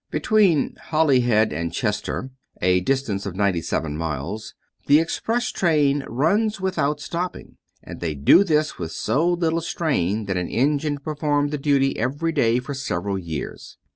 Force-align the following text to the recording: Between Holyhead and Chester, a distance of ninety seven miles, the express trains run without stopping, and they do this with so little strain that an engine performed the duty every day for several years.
Between 0.09 0.77
Holyhead 0.85 1.53
and 1.53 1.71
Chester, 1.71 2.31
a 2.59 2.79
distance 2.79 3.27
of 3.27 3.35
ninety 3.35 3.61
seven 3.61 3.95
miles, 3.95 4.55
the 4.87 4.97
express 4.99 5.51
trains 5.51 6.01
run 6.07 6.49
without 6.59 6.99
stopping, 6.99 7.57
and 7.83 7.99
they 7.99 8.15
do 8.15 8.43
this 8.43 8.79
with 8.79 8.91
so 8.91 9.31
little 9.31 9.61
strain 9.61 10.25
that 10.25 10.37
an 10.37 10.47
engine 10.49 10.97
performed 10.97 11.51
the 11.51 11.59
duty 11.59 11.99
every 11.99 12.31
day 12.31 12.57
for 12.57 12.73
several 12.73 13.19
years. 13.19 13.77